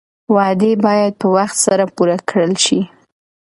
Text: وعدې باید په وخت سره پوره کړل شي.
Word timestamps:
وعدې 0.35 0.71
باید 0.85 1.13
په 1.21 1.27
وخت 1.35 1.57
سره 1.65 1.83
پوره 1.95 2.17
کړل 2.29 2.53
شي. 2.65 2.81